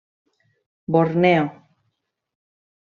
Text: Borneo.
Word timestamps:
Borneo. 0.93 1.45